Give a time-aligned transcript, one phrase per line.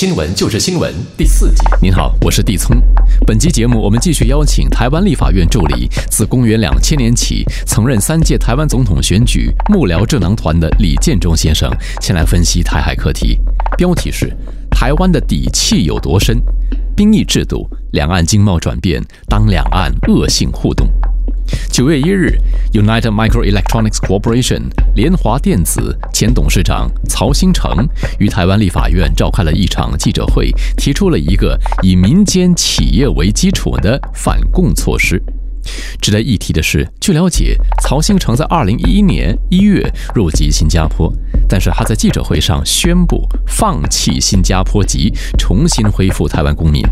[0.00, 1.62] 新闻就是新闻第四集。
[1.78, 2.74] 您好，我是地聪。
[3.26, 13.38] 本期节目我们继续邀请台湾立法院助理，自公元两千年起曾任三届台湾总统选举幕僚智囊团的李建中先生，前来分析台海课题。
[13.76, 14.34] 标题是：
[14.70, 16.40] 台湾的底气有多深？
[16.96, 20.88] 兵役制度，两岸经贸转变，当两岸恶性互动。
[21.70, 22.36] 九月一日
[22.72, 24.62] ，United Microelectronics Corporation
[24.94, 27.88] 联华电子前董事长曹兴诚
[28.18, 35.22] 于台湾立法院召开了一场记者会，提出了一个以民间企业为基础的反共措施。
[36.00, 39.82] 值得一提的是，据了解，曹兴诚在二零一一年一月
[40.14, 41.12] 入籍新加坡，
[41.48, 46.82] 但是他在记者会上宣布放弃新加坡籍，重新恢复台湾公民。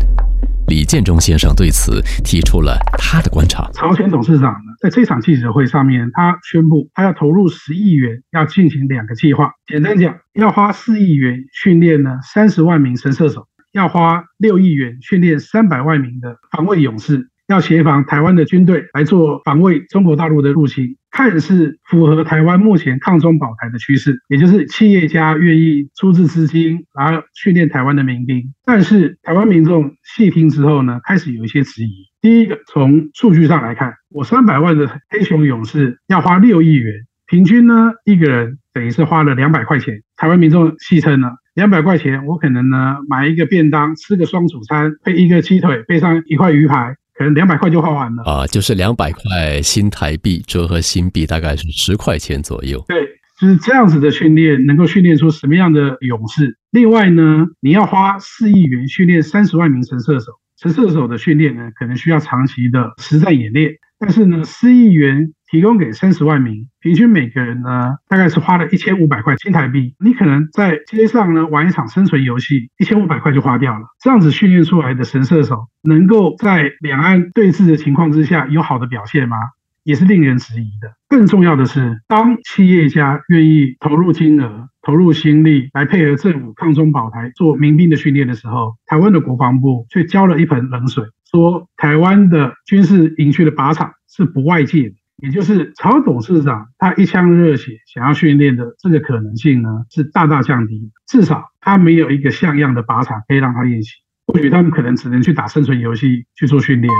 [0.69, 3.67] 李建忠先生对此提出了他的观察。
[3.73, 9.51] 朝鲜董事长呢，在这场记者会上面，他宣布他要投入十亿元，要进行两个计划。
[9.65, 17.28] 简单讲，要花四亿元训练呢三十万名神射手，要花六亿元训练三百万名的防卫勇士。
[17.49, 28.53] 要协防台湾的军队来做防卫中国大陆的入侵，看似符合台湾目前抗中保台的趋势，也就是企业家愿意出资资金来训练台湾的民兵。
[28.63, 31.89] 但是台湾民众细听之后呢，开始有一些质疑。
[32.21, 36.93] 第一个，从数据上来看，我三百万的黑熊勇士要花六亿元，
[37.25, 40.03] 平均呢一个人等于是花了两百块钱。
[40.17, 46.95] 台湾民众戏称呢，两百块钱我可能呢买一个便当，吃个双主餐，配一个鸡腿，配上一块鱼排。
[47.19, 52.81] 可能两百块就花完了啊，就是两百块新台币折合新币大概是十块钱左右。
[52.87, 53.05] 对，
[53.37, 56.57] 就是这样子的训练，能够训练出什么样的勇士？
[56.71, 60.27] 另外呢，你要花四亿元训练三十万名神射手，
[60.61, 63.73] 神射手的训练呢，可能需要长期的实战演练。
[63.99, 69.95] 但是呢，四亿元提供给三十万名，平均每个人呢，大概是花了一千五百块新台币。
[69.99, 73.87] 你可能在街上呢玩一场生存游戏，一千五百块就花掉了。
[73.99, 79.37] 这样子训练出来的神射手，能够在两岸对峙的情况之下有好的表现吗？
[79.83, 80.93] 也是令人质疑的。
[81.07, 91.05] 更重要的是，当企业家愿意投入金额、投入心力来配合政府抗中保台做民兵的训练的时候，台湾的国防部却浇了一盆冷水。
[91.31, 100.91] 说台湾的军事营区的靶场是不外借的，也就是曹董事长他一腔热血想要训练的这个可能性呢，是大大降低。
[101.07, 103.91] 至少他没有一个像样的靶场可以让他练习，
[104.27, 106.93] 或许他们可能只能去打生存游戏去做训练。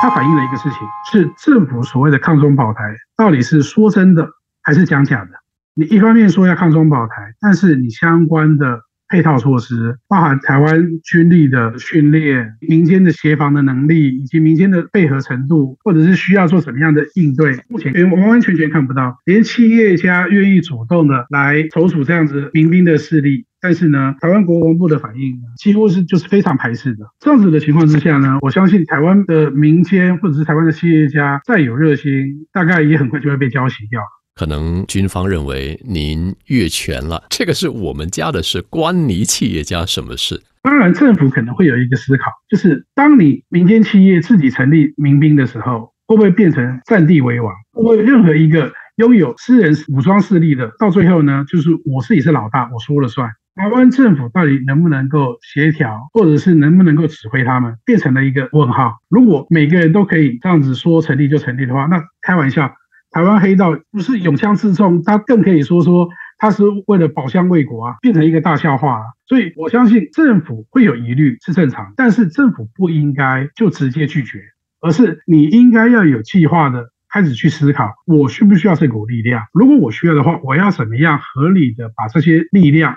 [0.00, 0.78] 他反映了一个事情，
[1.10, 2.80] 是政府所谓的抗中保台
[3.16, 4.28] 到底是说真的
[4.62, 5.30] 还是讲假的？
[5.74, 8.80] 你一方面说要抗中保台，但是你相关的。
[9.10, 19.18] 配套措施包含台湾军力的训练、民间的协防的能力，以及民间的配合程度，或者是需要做什么样的应对，目前完完全全看不到。
[19.26, 27.04] 连企业家愿意主动的来筹组这样子民兵的势力，但是呢，台湾国防部的反应几乎是就是非常排斥的。
[27.18, 34.00] 这样子的情况之下呢，我相信台湾的民间或者是台湾的企业家再有热心，大概也很快就会被浇熄掉。
[34.40, 40.40] 可能军方认为您越权了，这个是我们家的事，关你企业家什么事？
[40.62, 47.52] 当然，政府可能会有一个思考，就是当你民间企业自己成立民兵的时候，会不会变成占地为王？
[47.74, 53.28] 会不会任何一个拥有私人武装势力的，到最后呢，就是我自己是老大，我说了算？
[53.56, 59.00] 台湾政府到底能不能够协调，或者是能不能够指挥他们，变成了一个问号。
[59.10, 62.72] 如果每个人都可以这样子说成立就成立的话，那开玩笑。
[63.10, 69.02] 台湾黑道不是拥枪自重，他更可以说说他是为了保乡卫国啊，变成一个大笑话。
[69.26, 74.38] 所以我相信政府会有疑虑是正常，但是政府不应该就直接拒绝，
[74.80, 79.42] 而是你应该要有计划的开始去思考，我需不需要这股力量？
[79.52, 82.96] 如果我需要的话，我要怎么样合理的把这些力量？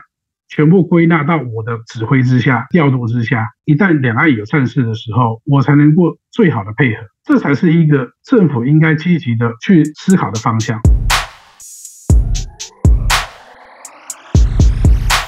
[0.55, 3.47] 全部归纳到我的指挥之下、调度之下。
[3.65, 7.01] 一旦两岸有战事的时候，我才能够最好的配合。
[7.23, 10.79] 这才是一个政府应该积极的去思考的方向。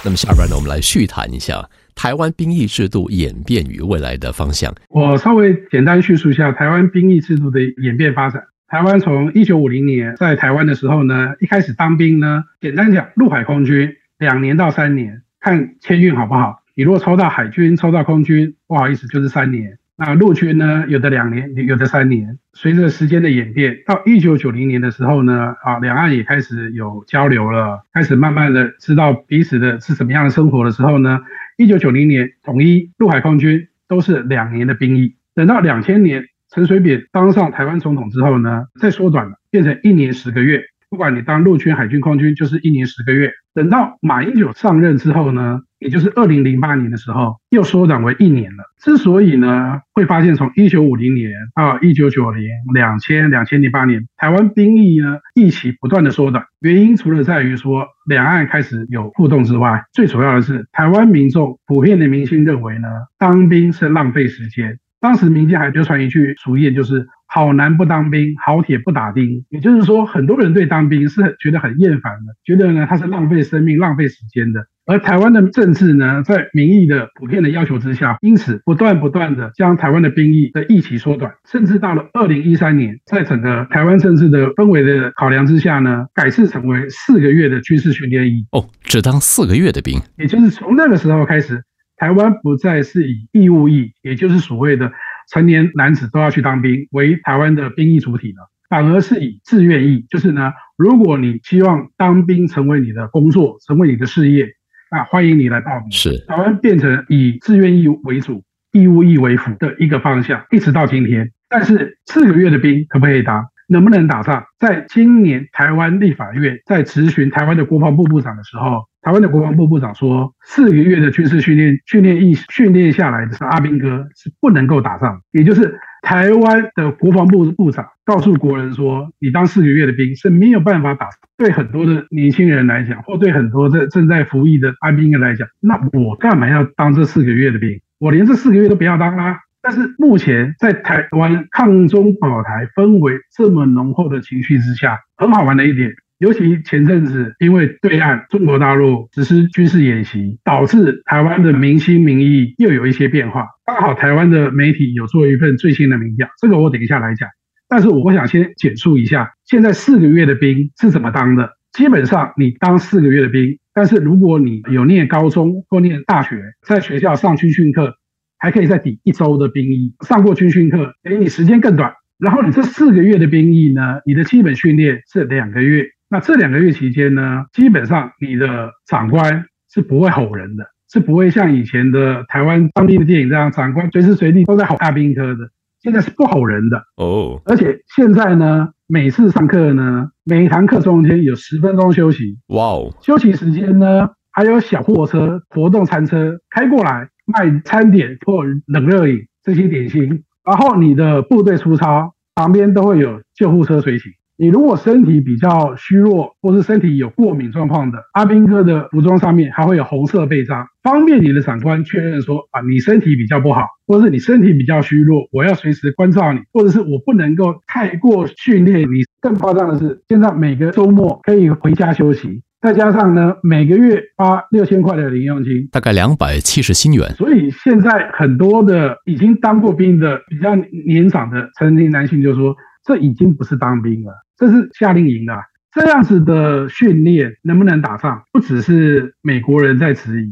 [0.03, 4.72] 那么下边呢，我们来续谈一下台湾兵役制度演变与未来的方向。
[4.90, 8.44] 我稍微简单叙述一下台湾兵役制度的演变发展。
[8.67, 13.91] 台湾从一九五零年在台湾的时候呢，一开始当兵呢，简单讲，陆海空军。
[14.17, 16.62] 两年到三年，看签运好不好？
[16.76, 19.78] 你如果抽到海军、抽到空军，不好意思，就是三年。
[19.97, 20.85] 那陆军呢？
[20.90, 22.38] 有的两年，有的三年。
[22.52, 31.22] 随着时间的演变，到一九九零年的时候呢，啊，两岸也开始有交流了，开始慢慢的知道彼此的是什么样的生活的时候呢，
[31.58, 35.16] 一九九零年统一陆海空军都是两年的兵役。
[35.34, 40.62] 等到两千年陈水扁当上台湾总统之后呢，再缩短了，变成一年十个月。
[40.90, 43.32] 不管你当陆军、海军、空军，就是一年十个月。
[43.55, 48.66] 等到马英九上任之后呢，也就是二零零八年的时候，又缩短为一年了。
[48.78, 62.87] 之所以呢，会发现从一九五零年到一九九零、两千、两千零八年，台湾兵役呢一起不断的缩短，原因除了在于说两岸开始有互动之外，最主要的是台湾民众普遍的民心认为呢，
[63.17, 64.78] 当兵是浪费时间。
[65.02, 69.44] 当时民间还流传一句俗谚，就是“好男不当兵，好铁不打钉”。
[69.50, 74.68] 也就是说，很多人对当兵是觉得很厌烦的，觉得呢他是浪费生命、浪费时间的。
[74.88, 88.46] 而台湾的政治呢，在民意的普遍的要求之下，因此不断不断的将台湾的兵役的役期缩短，甚至到了二零一三年，在整个台湾政治的氛围的考量之下呢，改制成为四个月的军事训练役。
[88.52, 91.64] 哦，只当四个月的兵，也就是从那个时候开始。
[91.98, 94.92] 台湾不再是以义务役，也就是所谓的
[95.30, 104.48] 成年男子都要去当兵为台湾的兵役主体了，反而是以自愿役，就是呢，如果你希望当兵成为你的工作，成为你的事业，
[104.92, 105.92] 那欢迎你来报名。
[105.92, 111.32] 是台湾变成以自愿役为主，义务役为辅的一个方向，一直到今天。
[111.48, 113.46] 但是四个月的兵可不可以当？
[113.68, 114.44] 能不能打仗？
[114.60, 131.07] 在今年台湾立法院在质询台湾的国防部部长的时候，台湾的国防部部长说，四个月的军事训练训练一训练下来的是阿兵哥是不能够打仗，也就是台湾的国防部部长告诉国人说，你当四个月的兵是没有办法打。
[131.37, 137.79] 对很多的年轻人来讲，或对很多在正在服役的阿兵哥来讲，那我干嘛要当这四个月的兵？
[137.99, 139.40] 我连这四个月都不要当啦。
[139.61, 153.47] 但是目前在台湾抗中保台氛围这么浓厚的情绪之下，很好玩的一点，尤其前阵子因为对岸中国大陆实施军事演习，导致台湾的民心民意又有一些变化。
[153.66, 157.28] 刚好台湾的媒体有做一份最新的民调，这个我等一下来讲。
[157.67, 161.52] 但是我想先简述一下，现在四个月的兵是怎么当的。
[161.73, 167.96] 基本上你当四个月的兵，但是如果你有念高中或念大学，在学校上军训课。
[168.38, 171.94] 还可以再抵一周的兵役，上过军训课，给你时间更短。
[172.20, 175.88] 然后你这四个月的兵役呢，你的基本训练是两个月。
[176.09, 185.49] 那这两个月期间呢，基本上你的长官是不会吼人的，是不会像以前的台湾当兵的电影这样，长官随时随地都在吼大兵科的。
[185.79, 187.41] 现在是不吼人的哦。
[187.46, 192.37] 而且现在呢，每次上课呢，每一堂课中间有十分钟休息。
[192.47, 192.93] 哇哦！
[193.02, 197.09] 休息时间呢，还有小货车、活动餐车开过来。
[197.28, 204.11] 卖餐点或冷热饮这些点心，然后你的部队出操旁边都会有救护车随行。
[204.37, 219.03] 你如果身体比较虚弱，或是身体有过敏状况的，阿兵哥的服装上面还会有红色背章，方便你的长官确认说啊，你身体比较不好，或者是你身体比较虚弱，我要随时关照你，或者是我不能够太过训练你。
[219.22, 222.41] 更夸张的是，现在每个周末可以回家休息。
[222.61, 227.09] 再加上呢，每个月发六千块的零用金，大概两百七十新元。
[227.14, 230.55] 所以现在很多的已经当过兵的比较
[230.85, 235.34] 年长的成年男性就说，这已经不是当兵了，这是夏令营的。
[235.73, 240.32] 这样子的训练能不能打仗，不只是美国人在质疑，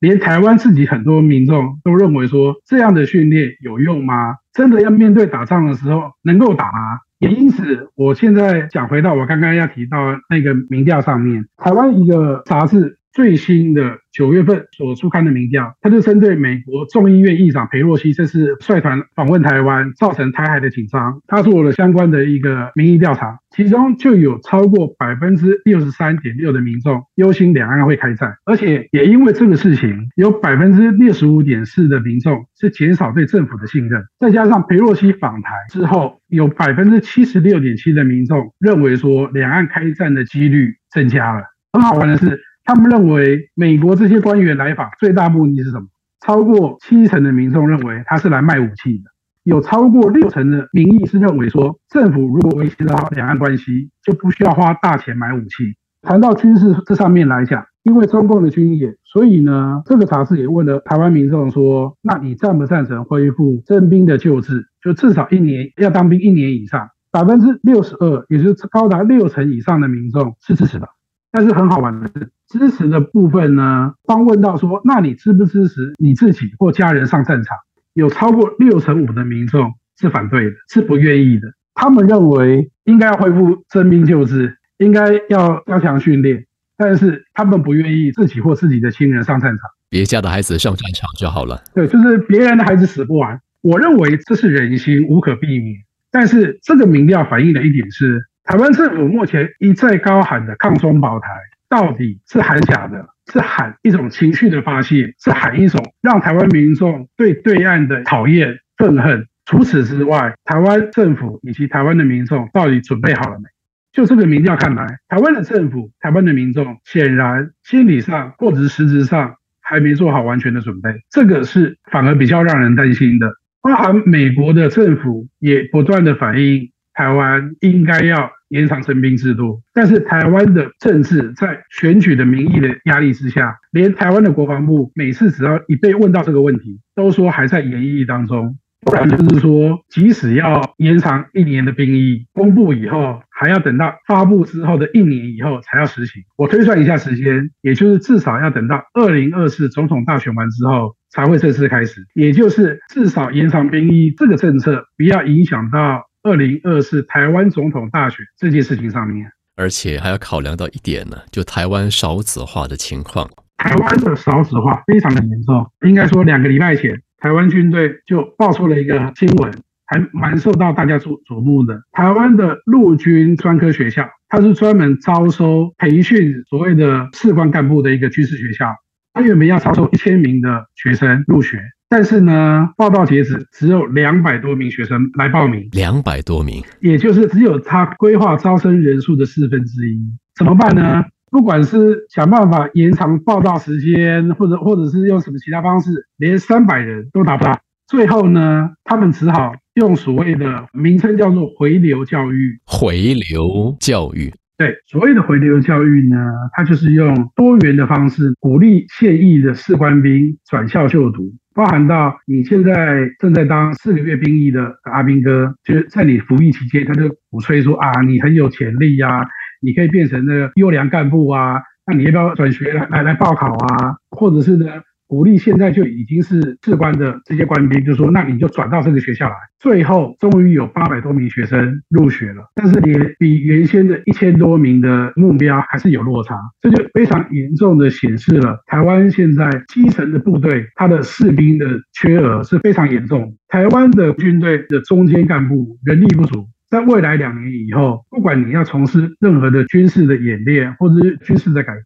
[0.00, 4.34] 连台湾自己很多民众都认为说，这样的训练有用吗？
[4.52, 6.98] 真的要面对打仗的时候能够打吗？
[7.20, 9.98] 也因此，我现在想回到我刚刚要提到
[10.28, 36.18] 那个民调上面，台湾一个杂志最新的九月份所出刊的民调，它就针对美国众议院议长佩洛西这次率团访问台湾，造成台海的紧张，他做了相关的一个民意调查，其中就有超过百分之六十三点六的民众忧心两岸会开战，而且也因为这个事情，有百分之六十五点四的民众是减少对政府的信任，再加上佩洛西访台之后。
[36.30, 41.42] 有百分之七十六点七的民众认为说，两岸开战的几率增加了。
[41.72, 45.88] 很好玩的是，他们认为美国这些官员来访最大目的是什么？
[46.24, 49.10] 超过七成的民众认为他是来卖武器的。
[49.42, 55.74] 有超过六成的民意是认为说，政府如果维持好两岸关系，就不需要花大钱买武器。
[56.02, 57.66] 谈到军事这上面来讲。
[57.82, 64.66] 因为中共的军演，所以呢，这个查事也问了台湾民众说：“那你赞不赞成恢复征兵的旧制？
[64.84, 70.88] 就至少一年要当兵一年以上。”百分之六十二，也就是高达六成以上的民众是支持的。
[71.32, 77.56] 但是很好玩的是，支持的部分呢，当问到说：“那你支不支持你自己或家人上战场？”
[77.94, 81.48] 有超过六成五的民众是反对的，是不愿意的。
[81.74, 86.46] 他们认为应该要恢复征兵救治，应该要加强训练。
[86.76, 91.62] 但是他们不愿意自己或自己的亲人上战场，别家的孩子上战场就好了。
[91.74, 93.38] 对，就是别人的孩子死不完。
[93.60, 95.76] 我认为这是人心无可避免。
[96.10, 98.20] 但是这个民调反映的一点是，
[98.50, 101.28] 台湾政府目前一再高喊的抗中保台，
[101.68, 103.06] 到底是喊假的？
[103.32, 109.28] 是喊一种情绪的发泄，是喊一种让台湾民众对对岸的讨厌、愤恨。
[109.44, 113.44] 除此之外，台湾政府以及台湾的民众到底准备好了没？
[113.92, 123.30] 就这个民调看来，台湾的政府、台湾的民众显然心理上或者是实质上还没做好完全的准备，这个是反而比较让人担心的。
[123.62, 138.58] 包含美国的政府也不断的反映，台湾应该要延长征兵制度，但是台湾的政治在选举的民意的压力之下，连台湾的国防部每次只要一被问到这个问题，都说还在研议当中。
[138.82, 146.22] 不然就是说，即使要延长一年的兵役，公布以后还要等到发布之后的一年以后才要实行。
[146.38, 152.06] 我推算一下时间，也就是至少要等到二零二四总统大选完之后才会正式开始。
[152.14, 159.30] 也就是至少延长兵役这个政策不要影响到二零二四台湾总统大选这件事情上面。
[159.56, 163.28] 而且还要考量到一点呢，就台湾少子化的情况。
[163.58, 166.98] 台湾的少子化非常的严重，应该说两个礼拜前。
[167.18, 169.52] 台湾军队就爆出了一个新闻，
[169.84, 171.82] 还蛮受到大家瞩瞩目的。
[171.92, 178.74] 台湾的陆军专科学校，它是专门招收、培训所谓的士官干部的一个军事学校。
[179.12, 181.58] 它原本要招收一千名的学生入学，
[181.90, 185.68] 但是呢，报到截止只有两百多名学生来报名。
[185.72, 189.98] 两百多名，也就是只有他规划招生人数的四分之一。
[190.36, 191.04] 怎么办呢？
[191.32, 197.58] 不管是想办法延长报道时间，或者或者是用什么其他方式，连三百人都达不到。
[197.88, 202.60] 最后呢，他们只好用所谓的名称叫做回流教育。
[202.64, 206.16] 回流教育，对，所谓的回流教育呢，
[206.52, 219.28] 它就是用多元的方式鼓励现役的士官兵转校就读，包含到你现在正在当四个月兵役的阿兵哥，就是在你服役期间，他就鼓吹说啊，你很有潜力呀。
[219.60, 223.94] 你可以变成那个优良干部啊，那你要不要转学来来来报考啊？
[224.08, 224.68] 或者是呢，
[225.10, 229.34] 鼓励现在就已经是士官的这些官兵，就说那你就转到这个学校来。
[229.58, 246.46] 最后终于有八百多名学生入学了，但是也比原先的一千多名的目标还是有落差，这就非常严重的显示了台湾现在基层的部队它的士兵的缺额是非常严重，台湾的军队的中间干部人力不足。
[246.70, 251.80] 在未来两年以后，不管你要从事任何的军事的演练，或者是军事的改革，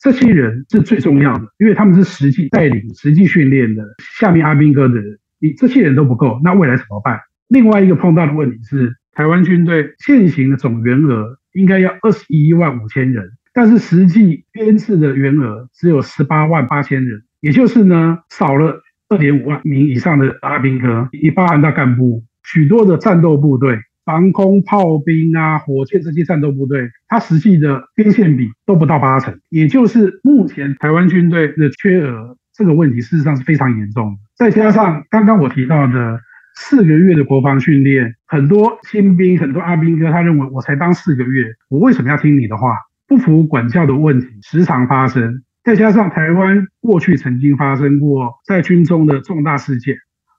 [0.00, 3.84] 这些人是最重要的，因为他们是实际带领、实际训练的。
[4.18, 7.20] 下面阿兵哥的人，你这些人都不够，那未来怎么办？
[7.48, 23.78] 另外一个碰到的问题是，台湾军队现行的总员额应该要二十一万五千人，但是实际编制的员额只有十八万八千人，也就是呢少了二点五万名以上的阿兵哥，以包含到干部，许多的战斗部队。
[24.04, 34.18] 防空炮兵啊，火箭这些战斗部队，它实际的边线比都不到八成，也就是目前台湾军队的缺额这个问题，事实上是非常严重的。
[34.36, 36.20] 再加上刚刚我提到的
[36.56, 42.74] 四个月的国防训练，很多新兵、很多阿兵哥，他认为我才当四个月，我为什么要听你的话？
[43.06, 45.42] 不服管教的问题时常发生。
[45.62, 49.96] 再加上台湾过去曾经发生过在军中的重大事件，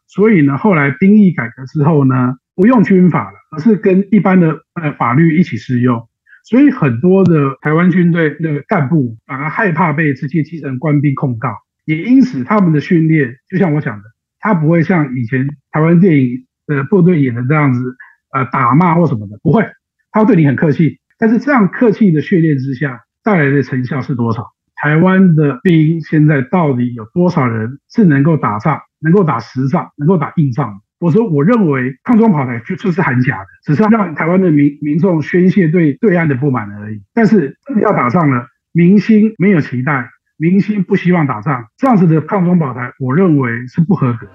[0.08, 2.36] 所以呢，后来兵役改革之后呢？
[2.54, 6.08] 不用军法了，而是跟一般的呃法律一起适用，
[6.46, 11.50] 所以很多的台湾军队的干部反而害怕被这些基层官兵控告，
[11.86, 14.04] 也因此他们的训练，就像我讲的，
[14.40, 17.96] 他不会像以前台湾电影的部队演的这样子，
[18.34, 19.66] 呃打骂或什么的，不会，
[20.12, 21.00] 他对你很客气。
[21.20, 24.48] 但是这样客气的训练之下带来的成效是多少？
[24.76, 30.82] 台湾的兵现在到底有多少人是能够打仗、能够打实仗、能够打硬仗？
[31.02, 37.02] 我说，我认为抗中跑台就就是很假的，只是让台湾的民民众宣泄对对岸的不满而已。
[37.12, 44.32] 但是要打仗了，民心没有期待，民心不希望打仗，这样子的抗中保台，我认为是不合格的。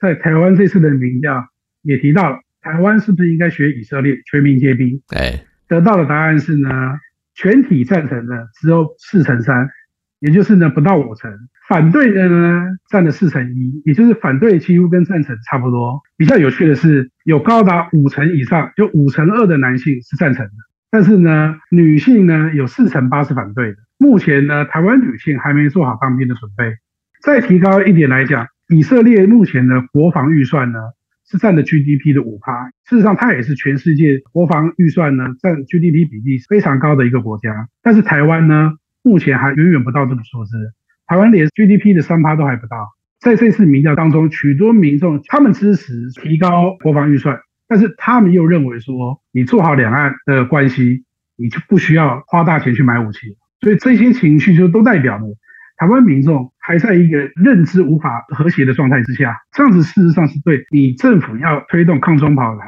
[0.00, 1.46] 在台湾这次的民调
[1.82, 5.00] 也提到了，台湾是不是应该学以色列全民皆兵？
[5.16, 6.68] 哎，得到的答案是呢。
[7.34, 9.68] 全体赞成的只有四成三，
[10.18, 11.30] 也就是呢不到五成；
[11.68, 16.00] 反对的呢占了四成一，也就是反对几乎跟赞成差不多。
[16.16, 20.52] 比较有趣的是，有高达五成以上，就五成二的男性是赞成的，
[20.90, 23.76] 但是呢女性呢有四成八是反对的。
[23.98, 26.76] 目前呢台湾女性还没做好当兵的准备。
[27.22, 30.78] 再提高一点来讲，以色列目前的国防预算呢？
[31.30, 37.68] 是占的 GDP 的五趴，事实上它也是全世界国防预算呢占 GDP 比例非常高的一个国家。
[37.82, 38.72] 但是台湾呢，
[39.02, 40.56] 目前还远远不到这个数字，
[41.06, 42.76] 台湾连 GDP 的三趴都还不到。
[43.20, 51.04] 在这次民调当中，许多民众他们支持提高国防预算，但是他们又认为说，你做好两岸的关系，
[51.36, 53.36] 你就不需要花大钱去买武器。
[53.60, 55.24] 所以这些情绪就都代表了
[55.76, 59.36] 台湾民众还在一个认知无法和谐的状态之下。
[59.50, 62.64] 这样子事实上是对你政府要推动抗中保台，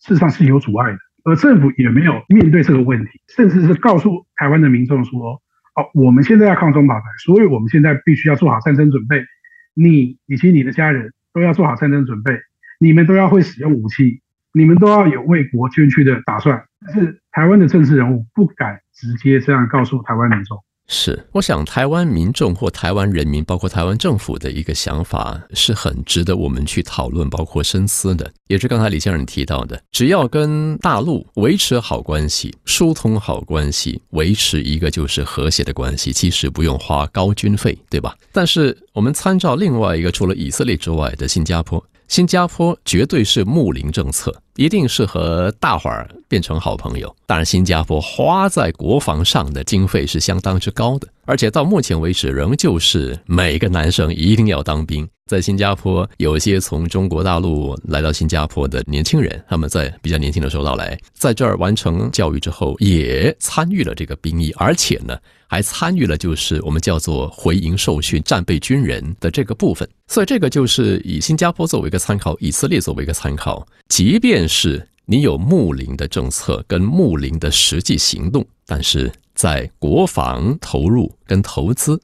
[0.00, 0.98] 事实上是有阻碍的。
[1.22, 5.40] 而政府也没有面对这个问题，甚至是告诉台湾的民众说
[5.76, 9.24] ：“哦，我们现在要抗中保台，所以我们现在必须要做好战争准备。
[9.72, 12.36] 你以及你的家人都要做好战争准备，
[12.80, 14.20] 你们都要会使用武器，
[14.52, 20.58] 你们都要有为国捐躯的打算。”但是台湾的政治人物不敢直接这样告诉台湾民众。
[20.86, 28.30] 是，我想台湾民众或台湾人民，包括台湾政府的一个想法，是很值得我们去讨论，包括深思的。
[28.48, 38.14] 也是刚才李先生提到的，只要跟大陆维持好关系、疏通好关系，维持一个就是和谐的关系，其实不用花高军费，对吧？
[38.30, 41.82] 但是我们参照另外一个除了以色列之外的新加坡。
[42.06, 47.14] 新加坡绝对是睦邻政策，一定是和大伙儿变成好朋友。
[47.26, 55.08] 当然，新加坡花在国防上的经费是相当之高的，而且到目前为止，仍旧是每个男生一定要当兵。
[55.26, 65.16] 在新加坡，有些从中国大陆来到新加坡的年轻人，他们在比较年轻的时候到来，在这儿完成教育之后，也参与了这个兵役，而且呢，
[65.48, 69.88] 还参与了就是我们叫做回营受训战备军人的这个部分。
[70.08, 73.66] 所以，这个就是以新加坡作为一个参考，以色列作为一个参考。
[73.88, 82.00] 即便是你有睦邻的政策跟睦邻的实际行动，但是在国防投入跟投资，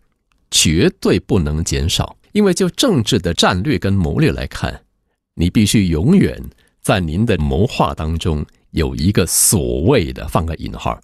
[0.50, 2.16] 绝对不能减少。
[2.32, 4.82] 因为就政治的战略跟谋略来看，
[5.34, 6.40] 你必须永远
[6.80, 11.00] 在您的谋划当中有一个所谓的放个引号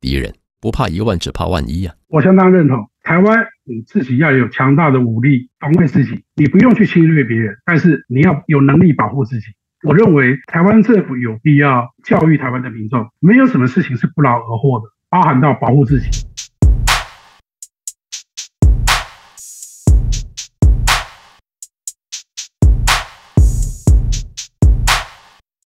[0.00, 1.94] 敌人，不怕一万，只怕万一呀。
[2.08, 9.46] 我相当认同，台湾你自己要有强大的武力防卫自己，你不用去侵略别人，但是你要有能力保护自己。
[9.82, 16.26] 我认为台湾政府有必要教育台湾的民众，没有什么事情是不劳而获的，包含到保护自己。